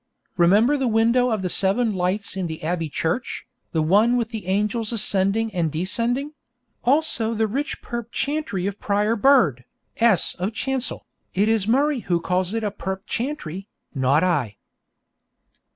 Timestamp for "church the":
2.89-3.83